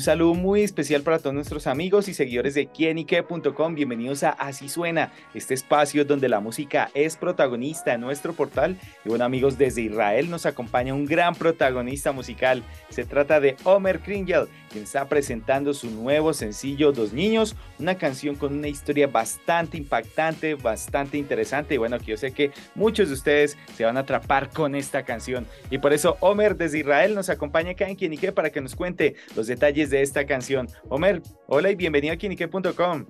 Un 0.00 0.04
saludo 0.04 0.32
muy 0.32 0.62
especial 0.62 1.02
para 1.02 1.18
todos 1.18 1.34
nuestros 1.34 1.66
amigos 1.66 2.08
y 2.08 2.14
seguidores 2.14 2.54
de 2.54 2.68
quienique.com. 2.68 3.74
Bienvenidos 3.74 4.22
a 4.22 4.30
Así 4.30 4.70
Suena, 4.70 5.12
este 5.34 5.52
espacio 5.52 6.06
donde 6.06 6.30
la 6.30 6.40
música 6.40 6.90
es 6.94 7.18
protagonista 7.18 7.92
en 7.92 8.00
nuestro 8.00 8.32
portal. 8.32 8.78
Y 9.04 9.10
bueno, 9.10 9.26
amigos, 9.26 9.58
desde 9.58 9.82
Israel 9.82 10.30
nos 10.30 10.46
acompaña 10.46 10.94
un 10.94 11.04
gran 11.04 11.34
protagonista 11.34 12.12
musical. 12.12 12.62
Se 12.88 13.04
trata 13.04 13.40
de 13.40 13.56
Omer 13.64 14.00
Kringel, 14.00 14.48
quien 14.70 14.84
está 14.84 15.06
presentando 15.06 15.74
su 15.74 15.90
nuevo 15.90 16.32
sencillo 16.32 16.92
Dos 16.92 17.12
Niños, 17.12 17.54
una 17.78 17.96
canción 17.96 18.36
con 18.36 18.54
una 18.54 18.68
historia 18.68 19.06
bastante 19.06 19.76
impactante, 19.76 20.54
bastante 20.54 21.18
interesante. 21.18 21.74
Y 21.74 21.78
bueno, 21.78 21.98
que 21.98 22.06
yo 22.06 22.16
sé 22.16 22.32
que 22.32 22.52
muchos 22.74 23.08
de 23.08 23.14
ustedes 23.14 23.58
se 23.76 23.84
van 23.84 23.98
a 23.98 24.00
atrapar 24.00 24.48
con 24.48 24.74
esta 24.74 25.02
canción. 25.02 25.46
Y 25.70 25.76
por 25.76 25.92
eso 25.92 26.16
Omer 26.20 26.56
desde 26.56 26.78
Israel 26.78 27.14
nos 27.14 27.28
acompaña 27.28 27.72
acá 27.72 27.86
en 27.86 27.96
Quienique 27.96 28.32
para 28.32 28.48
que 28.48 28.62
nos 28.62 28.74
cuente 28.74 29.14
los 29.36 29.46
detalles 29.46 29.89
de 29.90 30.02
esta 30.02 30.24
canción. 30.24 30.68
Homer, 30.88 31.22
hola 31.48 31.70
y 31.70 31.74
bienvenido 31.74 32.14
a 32.14 32.16
Kinique.com. 32.16 33.06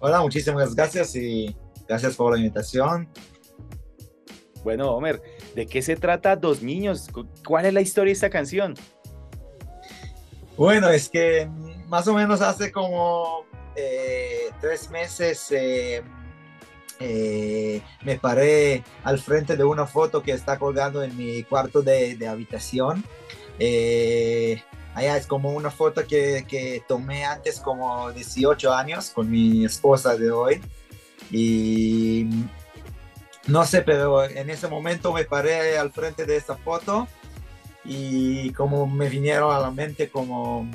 Hola, 0.00 0.20
muchísimas 0.20 0.74
gracias 0.74 1.14
y 1.14 1.54
gracias 1.86 2.16
por 2.16 2.32
la 2.32 2.38
invitación. 2.38 3.08
Bueno, 4.64 4.90
Homer, 4.92 5.22
¿de 5.54 5.66
qué 5.66 5.82
se 5.82 5.96
trata 5.96 6.34
Dos 6.36 6.62
Niños? 6.62 7.08
¿Cuál 7.46 7.66
es 7.66 7.74
la 7.74 7.80
historia 7.80 8.10
de 8.10 8.14
esta 8.14 8.30
canción? 8.30 8.74
Bueno, 10.56 10.88
es 10.88 11.08
que 11.08 11.48
más 11.88 12.08
o 12.08 12.14
menos 12.14 12.40
hace 12.40 12.72
como 12.72 13.44
eh, 13.76 14.50
tres 14.60 14.90
meses 14.90 15.50
eh, 15.50 16.02
eh, 17.00 17.82
me 18.04 18.18
paré 18.18 18.84
al 19.02 19.18
frente 19.18 19.56
de 19.56 19.64
una 19.64 19.86
foto 19.86 20.22
que 20.22 20.32
está 20.32 20.58
colgando 20.58 21.02
en 21.02 21.16
mi 21.16 21.42
cuarto 21.42 21.82
de, 21.82 22.16
de 22.16 22.28
habitación. 22.28 23.04
Allá 24.94 25.16
es 25.16 25.26
como 25.26 25.52
una 25.52 25.70
foto 25.70 26.06
que, 26.06 26.44
que, 26.46 26.82
tomé 26.86 27.24
antes 27.24 27.60
como 27.60 28.12
18 28.12 28.72
años 28.72 29.10
con 29.10 29.30
mi 29.30 29.64
esposa 29.64 30.16
de 30.16 30.30
hoy. 30.30 30.60
Y 31.30 32.28
no 33.46 33.64
sé, 33.64 33.82
pero 33.82 34.24
en 34.24 34.50
ese 34.50 34.68
momento 34.68 35.12
me 35.12 35.24
paré 35.24 35.78
al 35.78 35.90
frente 35.92 36.26
de 36.26 36.36
esa 36.36 36.56
foto 36.56 37.08
y 37.84 38.52
como 38.52 38.86
me 38.86 39.08
vinieron 39.08 39.52
a 39.52 39.58
la 39.58 39.70
mente 39.70 40.08
como 40.08 40.68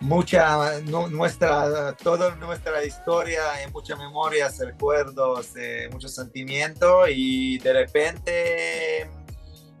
mucha 0.00 0.78
nuestra 0.82 1.94
toda 1.94 2.34
nuestra 2.36 2.84
historia 2.84 3.40
muchas 3.72 3.98
memorias 3.98 4.58
recuerdos 4.58 5.56
eh, 5.56 5.88
mucho 5.90 6.06
sentimiento 6.08 7.08
y 7.08 7.58
de 7.58 7.72
repente 7.72 8.85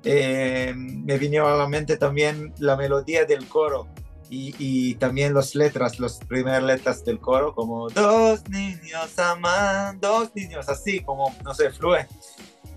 eh, 0.08 0.72
me 0.76 1.18
vino 1.18 1.48
a 1.48 1.56
la 1.56 1.66
mente 1.66 1.96
también 1.96 2.54
la 2.58 2.76
melodía 2.76 3.24
del 3.24 3.48
coro 3.48 3.88
y, 4.30 4.94
también 4.96 5.34
las 5.34 5.56
letras, 5.56 5.98
las 5.98 6.18
primeras 6.18 6.62
letras 6.62 7.04
del 7.04 7.18
coro, 7.18 7.54
como 7.54 7.88
dos 7.90 8.48
niños 8.48 9.18
aman, 9.18 9.98
dos 10.00 10.30
niños, 10.34 10.68
así 10.68 11.00
como, 11.00 11.34
no 11.44 11.54
sé, 11.54 11.70
fluye. 11.70 12.06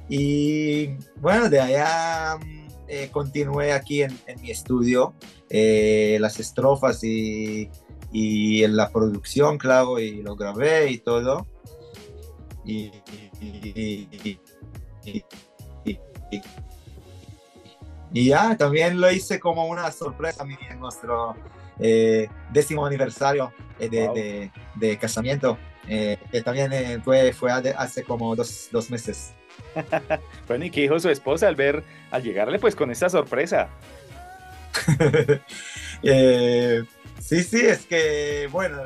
Y 0.08 0.95
bueno, 1.17 1.49
de 1.49 1.59
allá 1.59 2.39
eh, 2.88 3.09
continué 3.11 3.73
aquí 3.73 4.02
en, 4.02 4.16
mi 4.41 4.49
estudio, 4.49 5.14
eh, 5.49 6.17
las 6.19 6.39
estrofas 6.39 7.03
y, 7.03 7.69
y 8.11 8.64
en 8.64 8.75
la 8.75 8.89
producción, 8.89 9.59
claro, 9.59 9.99
y 9.99 10.23
lo 10.23 10.36
grabé 10.36 10.89
y 10.92 10.98
todo. 10.98 11.45
y, 12.65 12.92
y 13.42 14.08
y 16.31 16.42
ya, 18.11 18.58
también 18.58 18.99
lo 18.99 19.11
hice 19.11 19.39
como 19.39 19.65
una 19.65 19.92
sorpresa 19.92 20.45
en 20.70 20.80
nuestro 20.80 21.36
eh, 21.80 22.27
décimo 22.52 22.86
aniversario 22.86 23.53
eh, 23.80 24.49
de, 24.75 24.97
casamiento, 24.97 25.58
eh, 25.87 26.17
que 26.31 26.42
también 26.42 27.02
fue, 27.03 27.31
fue 27.33 27.52
hace 27.52 28.03
como 28.03 28.36
dos, 28.36 28.69
dos 28.71 28.89
meses. 28.89 29.33
bueno, 30.48 30.65
¿y 30.65 30.71
qué 30.71 30.81
dijo 30.81 30.99
su 30.99 31.09
esposa 31.09 31.48
al 31.48 31.55
ver, 31.55 31.83
al 32.11 32.23
llegarle 32.23 32.59
pues 32.59 32.75
con 32.75 32.92
esta 32.92 33.09
sorpresa? 33.09 33.69
sí, 37.21 37.43
sí, 37.43 37.61
es 37.65 37.86
que, 37.86 38.49
bueno, 38.52 38.81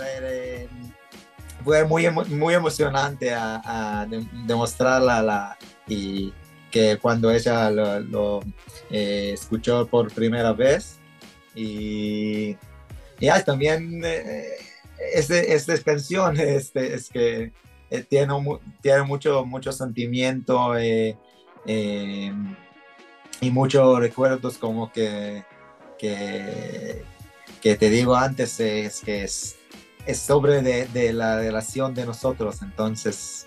fue 1.64 1.86
muy, 1.86 2.10
muy 2.10 2.54
emocionante 2.54 3.34
a, 3.34 4.06
demostrarla 4.46 5.22
la, 5.22 5.58
y 5.88 6.34
que 6.74 6.98
cuando 6.98 7.32
ella 7.32 7.70
lo, 7.70 8.42
eh, 8.90 9.30
escuchó 9.32 9.86
por 9.86 10.12
primera 10.12 10.54
vez 10.54 10.98
y, 11.54 12.58
y 13.20 13.30
también 13.46 14.02
eh, 14.04 14.56
esta 15.14 15.78
canción 15.84 16.40
este, 16.40 16.96
es 16.96 17.10
que 17.10 17.54
eh, 17.92 18.04
tiene, 18.10 18.34
tiene 18.82 19.04
mucho, 19.04 19.46
mucho 19.46 19.72
sentimiento 19.72 20.74
y 20.80 21.16
muchos 23.52 24.00
recuerdos 24.00 24.58
como 24.58 24.92
que, 24.92 25.44
que, 26.00 27.04
que, 27.62 27.76
te 27.76 27.90
digo 27.92 28.16
antes 28.16 28.60
es 28.60 29.02
que 29.02 29.26
es, 29.26 29.58
es 30.08 30.18
sobre 30.18 30.64
de, 30.64 31.14
la 31.14 31.38
relación 31.38 31.94
de 31.94 32.08
nosotros 32.08 32.64
entonces 32.64 33.46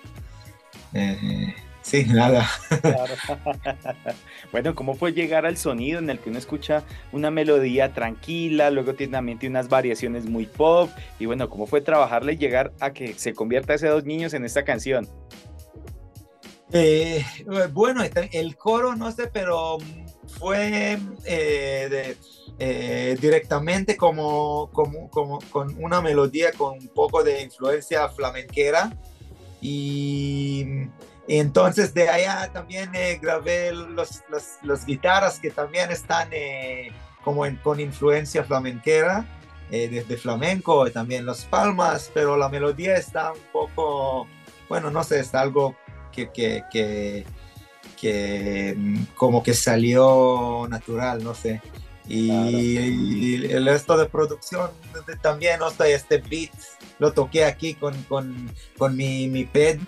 Sí, 1.86 2.04
nada. 2.04 2.50
bueno, 4.52 4.74
¿cómo 4.74 4.94
fue 4.94 5.12
llegar 5.12 5.46
al 5.46 5.56
sonido 5.56 6.00
en 6.00 6.10
el 6.10 6.18
que 6.18 6.30
uno 6.30 6.38
escucha 6.40 6.82
una 7.12 7.30
melodía 7.30 7.92
tranquila, 7.92 8.72
luego 8.72 8.94
tiene, 8.94 9.12
también 9.12 9.38
tiene 9.38 9.52
unas 9.52 9.68
variaciones 9.68 10.26
muy 10.26 10.46
pop? 10.46 10.90
Y 11.20 11.26
bueno, 11.26 11.48
¿cómo 11.48 11.68
fue 11.68 11.80
trabajarle 11.80 12.32
y 12.32 12.38
llegar 12.38 12.72
a 12.80 12.92
que 12.92 13.14
se 13.14 13.34
convierta 13.34 13.74
ese 13.74 13.86
dos 13.86 14.04
niños 14.04 14.34
en 14.34 14.44
esta 14.44 14.64
canción? 14.64 15.08
Eh, 16.72 17.24
bueno, 17.72 18.02
el 18.32 18.56
coro, 18.56 18.96
no 18.96 19.12
sé, 19.12 19.28
pero 19.28 19.78
fue 20.40 20.98
eh, 21.24 22.16
eh, 22.58 23.16
directamente 23.20 23.96
como, 23.96 24.70
como, 24.72 25.08
como, 25.08 25.38
con 25.52 25.72
una 25.80 26.00
melodía 26.00 26.50
con 26.50 26.80
un 26.80 26.88
poco 26.88 27.22
de 27.22 27.42
influencia 27.42 28.08
flamenquera 28.08 28.92
y 29.60 30.88
entonces 31.28 31.92
de 31.92 32.08
allá 32.08 32.50
también 32.52 32.90
eh, 32.94 33.18
grabé 33.20 33.72
los, 33.72 34.22
los, 34.62 34.86
guitarras 34.86 35.40
que 35.40 35.50
también 35.50 35.90
están 35.90 36.28
eh, 36.32 36.92
como 37.24 37.44
con 37.62 37.80
influencia 37.80 38.44
flamenquera, 38.44 39.24
eh, 39.70 39.88
desde 39.88 40.16
flamenco, 40.16 40.86
y 40.86 40.92
también 40.92 41.26
los 41.26 41.44
palmas, 41.44 42.10
pero 42.14 42.36
la 42.36 42.48
melodía 42.48 42.94
está 42.94 43.32
un 43.32 43.40
poco, 43.52 44.28
bueno, 44.68 44.92
no 44.92 45.02
sé, 45.02 45.18
está 45.18 45.40
algo 45.40 45.74
que, 46.12 46.30
que, 46.30 46.62
que, 46.70 47.26
que 48.00 48.76
como 49.16 49.42
que 49.42 49.54
salió 49.54 50.68
natural, 50.70 51.24
no 51.24 51.34
sé. 51.34 51.60
Y, 52.08 53.46
el 53.46 53.66
resto 53.66 53.96
de 53.96 54.06
producción 54.06 54.70
también, 55.20 55.58
no 55.58 55.70
sé, 55.70 55.94
este 55.94 56.18
beat 56.18 56.52
lo 57.00 57.12
toqué 57.12 57.44
aquí 57.44 57.74
con, 57.74 58.00
con, 58.04 58.48
con 58.78 58.96
mi, 58.96 59.26
mi 59.26 59.44
ped 59.44 59.80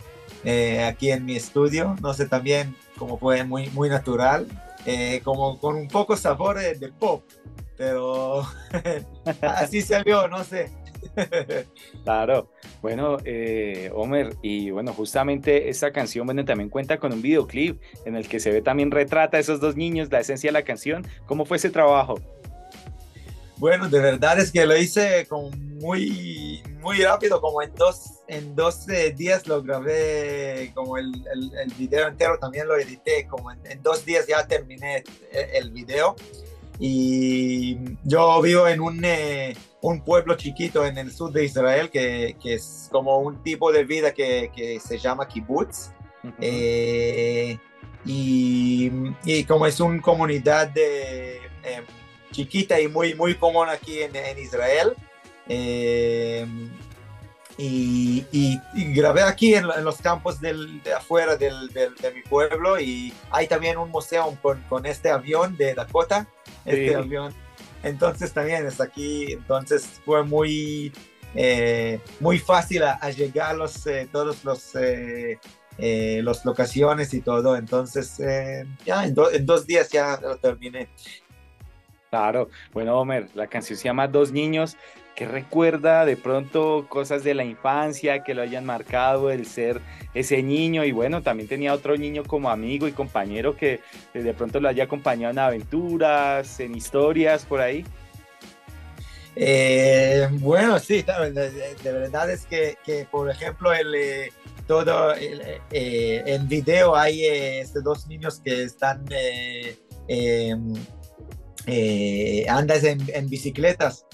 eh, 0.48 0.82
aquí 0.82 1.10
en 1.10 1.26
mi 1.26 1.36
estudio. 1.36 1.94
No 2.00 2.14
sé, 2.14 2.26
también 2.26 2.74
como 2.96 3.18
fue 3.18 3.44
muy, 3.44 3.68
muy 3.70 3.90
natural, 3.90 4.46
eh, 4.86 5.20
como 5.22 5.58
con 5.58 5.76
un 5.76 5.88
poco 5.88 6.16
sabor 6.16 6.58
de, 6.58 6.88
pop, 6.98 7.22
pero 7.76 8.46
así 9.42 9.82
salió, 9.82 10.26
no 10.26 10.42
sé. 10.44 10.70
claro, 12.02 12.48
bueno, 12.80 13.18
eh, 13.26 13.90
Homer, 13.94 14.36
y 14.40 14.70
bueno, 14.70 14.94
justamente 14.94 15.68
esta 15.68 15.92
canción, 15.92 16.24
bueno, 16.24 16.42
también 16.46 16.70
cuenta 16.70 16.98
con 16.98 17.12
un 17.12 17.20
videoclip 17.20 17.78
en 18.06 18.16
el 18.16 18.26
que 18.26 18.40
se 18.40 18.50
ve 18.50 18.62
también 18.62 18.90
retrata 18.90 19.36
a 19.36 19.40
esos 19.40 19.60
dos 19.60 19.76
niños, 19.76 20.10
la 20.10 20.20
esencia 20.20 20.48
de 20.48 20.52
la 20.52 20.62
canción. 20.62 21.06
¿Cómo 21.26 21.44
fue 21.44 21.58
ese 21.58 21.68
trabajo? 21.68 22.18
Bueno, 23.58 23.86
de 23.90 24.00
verdad 24.00 24.38
es 24.38 24.50
que 24.50 24.64
lo 24.64 24.76
hice 24.78 25.26
como 25.28 25.50
muy, 25.50 26.62
muy 26.80 27.02
rápido, 27.02 27.38
como 27.38 27.60
en 27.60 27.74
dos, 27.74 28.17
en 28.28 28.54
dos 28.54 28.86
días 29.16 29.46
lo 29.46 29.62
grabé, 29.62 30.70
como 30.74 30.98
el, 30.98 31.26
el, 31.32 31.72
video 31.74 32.06
entero 32.06 32.38
también 32.38 32.68
lo 32.68 32.76
edité, 32.76 33.26
como 33.26 33.50
en, 33.50 33.82
dos 33.82 34.04
días 34.04 34.26
ya 34.26 34.46
terminé 34.46 35.02
el, 35.32 35.70
video. 35.70 36.14
Y 36.78 37.78
yo 38.04 38.40
vivo 38.42 38.68
en 38.68 38.80
un, 38.80 39.04
eh, 39.04 39.56
un, 39.80 40.02
pueblo 40.02 40.36
chiquito 40.36 40.84
en 40.84 40.98
el 40.98 41.10
sur 41.10 41.32
de 41.32 41.44
Israel 41.44 41.90
que, 41.90 42.36
que 42.40 42.54
es 42.54 42.88
como 42.92 43.18
un 43.18 43.42
tipo 43.42 43.72
de 43.72 43.84
vida 43.84 44.12
que, 44.12 44.52
que 44.54 44.78
se 44.78 44.98
llama 44.98 45.26
kibbutz. 45.26 45.90
Eh, 46.40 47.58
y, 48.04 48.92
y, 49.24 49.44
como 49.44 49.66
es 49.66 49.80
una 49.80 50.00
comunidad 50.02 50.68
de 50.68 51.40
chiquita 52.30 52.78
y 52.78 52.88
muy, 52.88 53.14
muy 53.14 53.34
común 53.34 53.68
aquí 53.70 54.02
en, 54.02 54.14
en 54.14 54.38
Israel. 54.38 54.94
Y, 57.60 58.24
y, 58.30 58.60
grabé 58.94 59.22
aquí 59.22 59.54
en, 59.54 59.66
los 59.66 59.96
campos 59.96 60.40
del, 60.40 60.80
de 60.84 60.94
afuera 60.94 61.36
del, 61.36 61.68
de 61.72 62.12
mi 62.14 62.22
pueblo 62.22 62.78
y 62.78 63.12
hay 63.30 63.48
también 63.48 63.78
un 63.78 63.90
museo 63.90 64.38
con, 64.40 64.62
con 64.68 64.86
este 64.86 65.10
avión 65.10 65.56
de 65.56 65.74
Dakota, 65.74 66.28
este 66.64 66.94
avión. 66.94 67.34
Entonces 67.82 68.32
también 68.32 68.64
es 68.64 68.80
aquí, 68.80 69.32
entonces 69.32 70.00
fue 70.04 70.22
muy, 70.24 70.92
eh, 71.34 72.00
muy 72.20 72.38
fácil 72.38 72.82
a, 72.84 73.10
llegar 73.10 73.56
los, 73.56 73.86
eh, 73.86 74.08
todos 74.10 74.44
los, 74.44 74.74
eh, 74.76 75.38
los 76.22 76.44
locaciones 76.44 77.12
y 77.12 77.20
todo. 77.20 77.56
Entonces 77.56 78.18
ya 78.84 79.04
en, 79.04 79.16
en 79.32 79.46
dos 79.46 79.66
días 79.66 79.88
ya 79.90 80.18
lo 80.20 80.36
terminé. 80.38 80.88
Claro, 82.10 82.48
bueno 82.72 82.98
Homer, 82.98 83.28
la 83.34 83.46
canción 83.48 83.78
se 83.78 83.84
llama 83.84 84.08
Dos 84.08 84.32
Niños 84.32 84.76
que 85.18 85.26
recuerda 85.26 86.04
de 86.04 86.16
pronto 86.16 86.86
cosas 86.88 87.24
de 87.24 87.34
la 87.34 87.42
infancia 87.42 88.22
que 88.22 88.34
lo 88.34 88.42
hayan 88.42 88.64
marcado, 88.64 89.32
el 89.32 89.46
ser 89.46 89.80
ese 90.14 90.44
niño 90.44 90.84
y 90.84 90.92
bueno, 90.92 91.24
también 91.24 91.48
tenía 91.48 91.74
otro 91.74 91.96
niño 91.96 92.22
como 92.22 92.50
amigo 92.50 92.86
y 92.86 92.92
compañero 92.92 93.56
que 93.56 93.80
de 94.14 94.32
pronto 94.32 94.60
lo 94.60 94.68
haya 94.68 94.84
acompañado 94.84 95.32
en 95.32 95.40
aventuras, 95.40 96.60
en 96.60 96.76
historias 96.76 97.44
por 97.44 97.60
ahí. 97.60 97.84
Eh, 99.34 100.28
bueno, 100.34 100.78
sí, 100.78 101.02
de, 101.02 101.92
verdad 101.92 102.30
es 102.30 102.46
que, 102.46 102.76
por 103.10 103.28
ejemplo, 103.28 103.72
el, 103.72 103.92
eh, 103.96 104.32
todo 104.68 105.16
eh, 105.16 106.22
en 106.26 106.46
video 106.46 106.94
hay 106.94 107.24
estos 107.24 107.82
dos 107.82 108.06
niños 108.06 108.38
que 108.38 108.62
están 108.62 109.04
em, 110.06 110.74
andas 112.48 112.84
en 112.84 113.28
bicicletas 113.28 114.06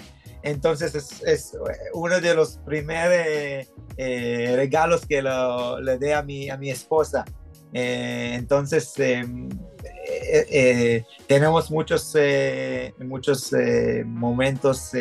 entonces 0.45 0.95
es, 1.25 1.57
uno 1.95 2.21
de 2.21 2.35
los 2.35 2.59
primeros 2.59 3.67
eh, 3.97 4.53
regalos 4.55 5.07
que 5.07 5.23
le 5.23 5.99
di 5.99 6.11
a 6.13 6.23
mi, 6.23 6.51
a 6.51 6.59
mi 6.59 6.71
esposa. 6.71 7.25
Eh, 7.73 8.33
entonces 8.35 8.93
em, 8.99 9.49
eh, 10.29 11.03
tenemos 11.27 11.71
muchos, 11.71 12.15
muchos 12.99 13.53
momentos 14.05 14.93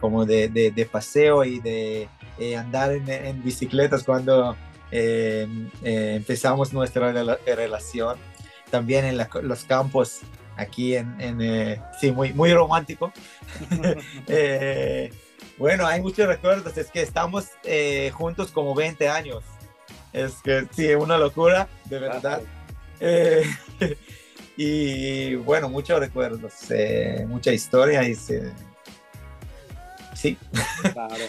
como 0.00 0.24
de, 0.24 0.88
paseo 0.92 1.44
y 1.44 1.58
de 1.58 2.08
andar 2.56 2.92
en, 2.92 3.42
bicicletas 3.42 4.04
cuando 4.04 4.56
em, 4.92 5.68
empezamos 5.82 6.72
nuestra 6.72 7.12
relación. 7.44 8.16
También 8.70 9.06
en 9.06 9.18
los 9.42 9.64
campos 9.64 10.20
aquí 10.56 10.96
en, 10.96 11.40
eh, 11.40 11.80
sí, 12.00 12.12
muy, 12.12 12.32
muy 12.32 12.52
romántico. 12.52 13.12
Eh, 14.28 15.12
bueno, 15.58 15.86
hay 15.86 16.02
muchos 16.02 16.26
recuerdos, 16.26 16.76
es 16.76 16.90
que 16.90 17.00
estamos 17.00 17.46
eh, 17.64 18.10
juntos 18.12 18.50
como 18.50 18.74
20 18.74 19.08
años. 19.08 19.44
Es 20.12 20.34
que 20.42 20.66
sí, 20.72 20.94
una 20.94 21.16
locura, 21.16 21.68
de 21.84 21.98
verdad. 21.98 22.42
y 24.56 25.34
bueno, 25.36 25.68
muchos 25.68 26.00
recuerdos, 26.00 26.52
mucha 27.26 27.52
historia 27.52 28.06
y 28.08 28.14
sí. 28.14 30.36
Claro. 30.92 31.24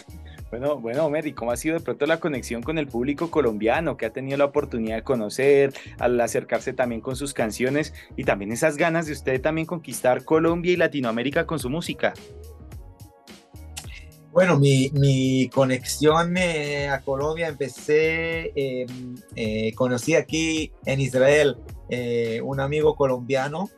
Bueno, 0.50 0.78
bueno, 0.78 1.10
¿y 1.24 1.32
cómo 1.32 1.50
ha 1.50 1.56
sido 1.56 1.74
de 1.74 1.80
pronto 1.80 2.06
la 2.06 2.20
conexión 2.20 2.62
con 2.62 2.78
el 2.78 2.86
público 2.86 3.30
colombiano 3.30 3.98
que 3.98 4.06
ha 4.06 4.10
tenido 4.10 4.38
la 4.38 4.46
oportunidad 4.46 4.96
de 4.96 5.02
conocer, 5.02 5.74
al 5.98 6.18
acercarse 6.20 6.72
también 6.72 7.02
con 7.02 7.16
sus 7.16 7.34
canciones 7.34 7.92
y 8.16 8.24
también 8.24 8.52
esas 8.52 8.78
ganas 8.78 9.06
de 9.06 9.12
usted 9.12 9.42
también 9.42 9.66
conquistar 9.66 10.24
Colombia 10.24 10.72
y 10.72 10.76
Latinoamérica 10.76 11.46
con 11.46 11.58
su 11.58 11.68
música? 11.68 12.14
Bueno, 14.32 14.58
mi, 14.58 15.50
conexión 15.52 16.36
eh, 16.36 16.88
a 16.88 17.00
Colombia 17.00 17.48
empecé, 17.48 18.52
em, 18.54 19.16
eh, 19.34 19.72
conocí 19.74 20.14
aquí 20.14 20.72
en 20.86 21.00
Israel 21.00 21.56
eh, 21.90 22.40
un 22.44 22.60
amigo 22.60 22.94
colombiano 22.94 23.68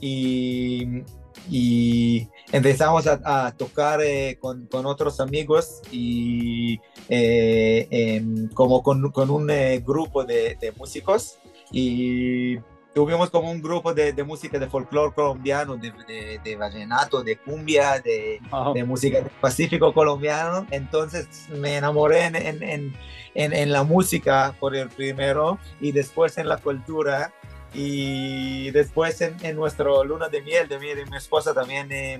y 0.00 1.02
y 1.50 2.28
empezamos 2.50 3.06
a, 3.06 3.52
tocar 3.56 4.00
eh, 4.02 4.38
con, 4.40 4.66
con, 4.66 4.86
otros 4.86 5.20
amigos 5.20 5.80
y 5.90 6.80
eh, 7.08 7.86
em, 7.90 8.48
como 8.50 8.82
con, 8.82 9.10
con 9.10 9.30
un 9.30 9.50
eh, 9.50 9.82
grupo 9.84 10.24
de, 10.24 10.56
de, 10.60 10.72
músicos 10.72 11.38
y 11.70 12.58
tuvimos 12.94 13.30
como 13.30 13.50
un 13.50 13.62
grupo 13.62 13.94
de, 13.94 14.12
de 14.12 14.22
música 14.22 14.58
de 14.58 14.68
folclore 14.68 15.14
colombiano, 15.14 15.76
de, 15.76 16.40
de, 16.42 16.56
vallenato, 16.56 17.22
de 17.22 17.36
cumbia, 17.36 18.00
de, 18.00 18.40
música 18.86 19.18
del 19.20 19.30
Pacífico 19.40 19.92
colombiano. 19.92 20.66
Entonces 20.70 21.48
me 21.50 21.76
enamoré 21.76 22.26
en, 22.26 22.36
en, 22.36 22.62
en, 22.62 22.94
en, 23.34 23.72
la 23.72 23.82
música 23.82 24.54
por 24.60 24.76
el 24.76 24.88
primero 24.90 25.58
y 25.80 25.92
después 25.92 26.36
en 26.38 26.48
la 26.48 26.58
cultura 26.58 27.32
y 27.74 28.70
después 28.70 29.20
en, 29.20 29.36
en 29.42 29.56
nuestro 29.56 30.04
luna 30.04 30.28
de 30.28 30.42
miel 30.42 30.68
de 30.68 30.78
mí 30.78 30.88
y 30.88 30.94
de 30.94 31.06
mi 31.06 31.16
esposa 31.16 31.54
también 31.54 31.90
eh, 31.90 32.18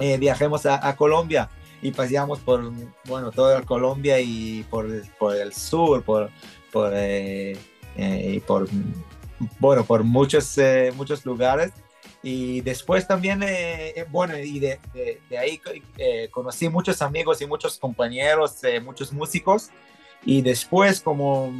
eh, 0.00 0.18
viajemos 0.18 0.66
a, 0.66 0.96
Colombia 0.96 1.48
y 1.80 1.92
paseamos 1.92 2.40
por, 2.40 2.72
bueno, 3.04 3.30
toda 3.30 3.62
Colombia 3.62 4.20
y 4.20 4.64
por, 4.64 4.86
por 5.18 5.36
el 5.36 5.52
sur, 5.52 6.02
por, 6.02 6.30
por, 6.72 6.92
eh, 6.94 7.56
y 7.96 8.40
por, 8.40 8.68
bueno, 9.60 9.84
por 9.84 10.02
muchos, 10.02 10.56
muchos 10.94 11.24
lugares. 11.24 11.72
Y 12.22 12.60
después 12.62 13.06
también, 13.06 13.44
bueno, 14.10 14.36
y 14.36 14.58
de, 14.58 14.80
de, 14.92 15.20
de 15.30 15.38
ahí 15.38 15.60
conocí 16.30 16.68
muchos 16.68 17.00
amigos 17.00 17.40
y 17.40 17.46
muchos 17.46 17.78
compañeros, 17.78 18.60
muchos 18.82 19.12
músicos. 19.12 19.70
Y 20.24 20.42
después, 20.42 21.00
como 21.00 21.52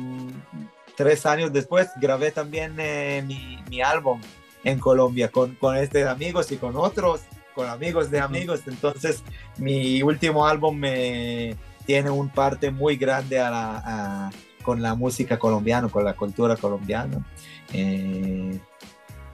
tres 0.96 1.26
años 1.26 1.52
después 1.52 1.88
grabé 2.00 2.30
también 2.30 2.74
eh, 2.78 3.22
mi, 3.26 3.58
mi, 3.68 3.82
álbum 3.82 4.20
en 4.64 4.78
Colombia 4.78 5.30
con, 5.30 5.54
con 5.56 5.76
este 5.76 6.08
amigos 6.08 6.50
y 6.52 6.56
con 6.56 6.76
otros, 6.76 7.20
con 7.54 7.68
amigos 7.68 8.10
de 8.10 8.20
amigos. 8.20 8.62
Entonces 8.66 9.22
mi 9.58 10.02
último 10.02 10.46
álbum 10.46 10.76
me 10.76 11.56
tiene 11.86 12.10
un 12.10 12.28
parte 12.28 12.70
muy 12.70 12.96
grande 12.96 13.38
a 13.38 13.50
la, 13.50 14.30
con 14.62 14.82
la 14.82 14.94
música 14.94 15.38
colombiana, 15.38 15.88
con 15.88 16.04
la 16.04 16.14
cultura 16.14 16.56
colombiana. 16.56 17.24
Eh, 17.72 18.58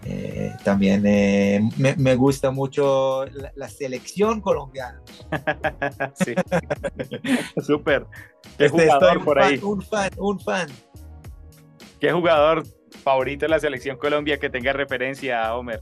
eh, 0.04 0.52
también 0.64 1.00
me, 1.02 1.94
me, 1.96 2.14
gusta 2.16 2.50
mucho 2.50 3.24
la, 3.54 3.68
selección 3.68 4.40
colombiana. 4.40 5.00
sí, 6.14 6.34
súper. 7.62 8.06
¿Qué 8.58 8.66
este, 8.66 8.86
jugador 8.86 9.24
por 9.24 9.38
ahí? 9.40 9.60
Un 9.62 9.80
fan, 9.80 10.10
un 10.18 10.40
fan. 10.40 10.68
¿Qué 12.02 12.10
jugador 12.10 12.64
favorito 13.04 13.44
de 13.44 13.48
la 13.48 13.60
selección 13.60 13.96
Colombia 13.96 14.36
que 14.36 14.50
tenga 14.50 14.72
referencia 14.72 15.46
a 15.46 15.56
Homer? 15.56 15.80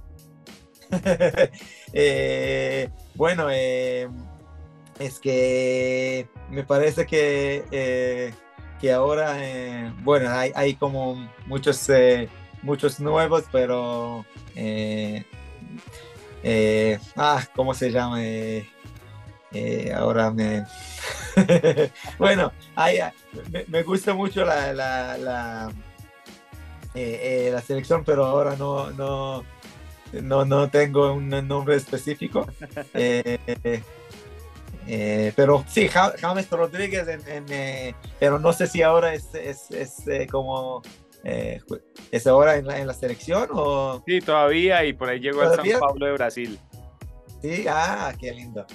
Eh, 1.92 2.88
bueno, 3.14 3.48
eh, 3.50 4.06
es 4.98 5.18
que 5.18 6.28
me 6.50 6.62
parece 6.62 7.06
que, 7.06 7.64
eh, 7.72 8.34
que 8.80 8.92
ahora, 8.92 9.36
bueno, 10.02 10.30
hay, 10.30 10.74
como 10.74 11.26
muchos, 11.46 11.88
muchos 12.62 13.00
nuevos, 13.00 13.44
pero, 13.50 14.24
ah, 17.16 17.42
¿cómo 17.56 17.72
se 17.72 17.90
llama? 17.90 18.18
ahora 19.96 20.30
me... 20.30 20.66
bueno, 22.18 22.52
me, 23.68 23.82
gusta 23.82 24.12
mucho 24.12 24.44
la 24.44 25.72
eh, 26.94 27.47
eh, 27.47 27.50
la 27.52 27.61
selección, 27.61 28.04
pero 28.04 28.25
ahora 28.25 28.56
no, 28.56 28.90
no, 28.90 29.44
no, 30.12 30.44
no 30.44 30.70
tengo 30.70 31.12
un 31.12 31.28
nombre 31.28 31.76
específico. 31.76 32.47
Eh, 34.92 35.32
pero 35.37 35.62
sí, 35.68 35.88
James 35.88 36.50
Rodríguez, 36.50 37.06
pero 38.18 38.40
no 38.40 38.52
sé 38.52 38.66
si 38.66 38.82
ahora 38.82 39.14
es, 39.14 39.32
es, 39.35 39.70
es 39.70 40.02
como 40.28 40.82
¿Es 41.23 42.26
ahora 42.26 42.56
en 42.56 42.66
la, 42.66 42.78
en 42.78 42.88
la, 42.88 42.94
selección 42.94 43.50
o...? 43.52 44.02
Sí, 44.04 44.20
todavía, 44.20 44.85
y 44.85 44.92
por 44.94 45.11
ahí 45.11 45.20
llegó 45.20 45.42
el 45.42 45.54
San 45.54 45.80
Pablo 45.80 46.06
de 46.06 46.12
Brasil. 46.12 46.59
Sí, 47.40 47.66
ah, 47.68 48.12
qué 48.18 48.32
lindo. 48.32 48.66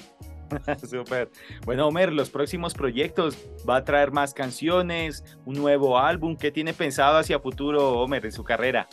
Súper. 0.89 1.29
Bueno, 1.65 1.87
Homer, 1.87 2.11
los 2.11 2.29
próximos 2.29 2.73
proyectos, 2.73 3.37
¿va 3.67 3.77
a 3.77 3.83
traer 3.83 4.11
más 4.11 4.33
canciones, 4.33 5.23
un 5.45 5.55
nuevo 5.55 5.97
álbum? 5.97 6.35
¿Qué 6.35 6.51
tiene 6.51 6.73
pensado 6.73 7.17
hacia 7.17 7.39
futuro, 7.39 7.99
Homer, 7.99 8.25
en 8.25 8.31
su 8.31 8.43
carrera? 8.43 8.87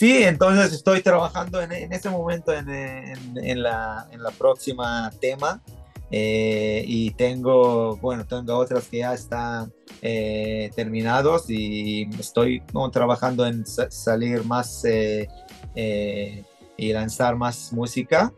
Sí, 0.00 0.22
entonces 0.22 0.72
estoy 0.72 1.02
trabajando 1.02 1.60
en, 1.60 1.92
ese 1.92 2.08
momento 2.08 2.54
en, 2.54 2.70
en, 2.70 3.62
la, 3.62 4.06
próxima 4.38 5.10
tema 5.20 5.60
eh, 6.10 6.82
y 6.86 7.10
tengo, 7.10 7.98
bueno, 7.98 8.24
tengo 8.24 8.56
otras 8.56 8.86
que 8.88 9.00
ya 9.00 9.12
están 9.12 9.70
eh, 10.00 10.70
terminados 10.74 11.50
y 11.50 12.08
estoy 12.18 12.62
trabajando 12.90 13.46
en 13.46 13.66
salir 13.66 14.42
más 14.46 14.82
eh, 14.86 15.28
y 16.78 16.92
lanzar 16.94 17.36
más 17.36 17.70
música. 17.70 18.32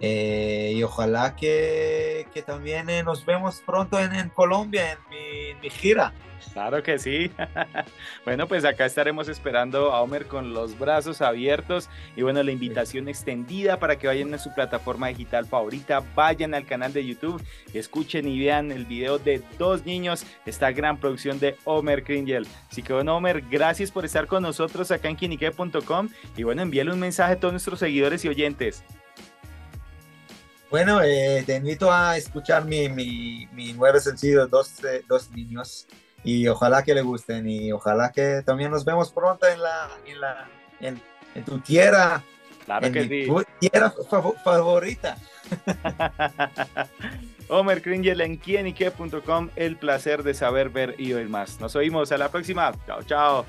Eh, 0.00 0.74
y 0.76 0.82
ojalá 0.82 1.36
que, 1.36 2.26
que 2.34 2.42
también 2.42 2.90
eh, 2.90 3.02
nos 3.02 3.24
vemos 3.24 3.62
pronto 3.64 3.98
en, 3.98 4.28
Colombia, 4.30 4.92
en 4.92 4.98
mi, 5.08 5.50
en 5.50 5.60
mi, 5.60 5.70
gira. 5.70 6.12
Claro 6.52 6.82
que 6.82 6.98
sí. 6.98 7.30
bueno, 8.24 8.46
pues 8.46 8.64
acá 8.64 8.84
estaremos 8.84 9.28
esperando 9.28 9.92
a 9.92 10.02
Homer 10.02 10.26
con 10.26 10.52
los 10.52 10.78
brazos 10.78 11.22
abiertos 11.22 11.88
y 12.14 12.22
bueno, 12.22 12.42
la 12.42 12.52
invitación 12.52 13.08
extendida 13.08 13.78
para 13.78 13.96
que 13.96 14.06
vayan 14.06 14.32
a 14.34 14.38
su 14.38 14.54
plataforma 14.54 15.08
digital 15.08 15.46
favorita, 15.46 16.02
vayan 16.14 16.54
al 16.54 16.66
canal 16.66 16.92
de 16.92 17.04
YouTube, 17.04 17.42
escuchen 17.72 18.28
y 18.28 18.38
vean 18.38 18.72
el 18.72 18.84
video 18.84 19.18
de 19.18 19.42
dos 19.58 19.84
niños, 19.86 20.26
esta 20.44 20.72
gran 20.72 20.98
producción 20.98 21.38
de 21.38 21.56
Homer 21.64 22.04
Kringel. 22.04 22.46
Así 22.70 22.82
que 22.82 22.92
bueno, 22.92 23.16
Homer, 23.16 23.42
gracias 23.50 23.90
por 23.90 24.04
estar 24.04 24.26
con 24.26 24.42
nosotros 24.42 24.90
acá 24.90 25.08
en 25.08 25.16
quinique.com 25.16 26.08
y 26.36 26.42
bueno, 26.42 26.62
envíale 26.62 26.92
un 26.92 27.00
mensaje 27.00 27.34
a 27.34 27.40
todos 27.40 27.52
nuestros 27.52 27.80
seguidores 27.80 28.24
y 28.24 28.28
oyentes. 28.28 28.84
Bueno, 30.70 31.00
eh, 31.02 31.44
te 31.46 31.56
invito 31.56 31.92
a 31.92 32.16
escuchar 32.16 32.64
mi, 32.64 32.88
mi, 32.88 33.46
mi 33.52 33.72
nuevo 33.72 34.00
sencillo, 34.00 34.46
dos, 34.46 34.82
eh, 34.84 35.04
dos 35.08 35.30
Niños, 35.30 35.86
y 36.24 36.48
ojalá 36.48 36.82
que 36.82 36.94
le 36.94 37.02
gusten, 37.02 37.48
y 37.48 37.70
ojalá 37.70 38.10
que 38.10 38.42
también 38.44 38.70
nos 38.72 38.84
vemos 38.84 39.12
pronto 39.12 39.46
en, 39.46 39.62
la, 39.62 39.88
en, 40.04 40.20
la, 40.20 40.48
en, 40.80 41.00
en 41.34 41.44
tu 41.44 41.60
tierra, 41.60 42.22
claro 42.64 42.86
en 42.86 42.92
que 42.92 43.00
mi 43.04 43.24
sí. 43.26 43.32
tierra 43.60 43.92
fav 44.10 44.34
favorita. 44.42 45.16
Homer 47.48 47.80
Kringel 47.80 48.20
en 48.20 48.36
quienique.com, 48.36 49.50
el 49.54 49.76
placer 49.76 50.24
de 50.24 50.34
saber, 50.34 50.70
ver 50.70 50.96
y 50.98 51.12
oír 51.12 51.28
más. 51.28 51.60
Nos 51.60 51.76
oímos 51.76 52.10
a 52.10 52.18
la 52.18 52.28
próxima. 52.28 52.72
Chao, 52.86 53.02
chao. 53.04 53.46